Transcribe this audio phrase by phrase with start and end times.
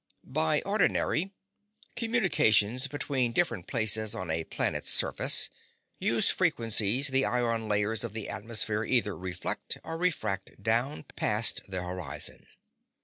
[0.25, 1.31] By ordinary,
[1.95, 5.51] communications between different places on a planet's surface
[5.99, 11.83] use frequencies the ion layers of the atmosphere either reflect or refract down past the
[11.83, 12.47] horizon.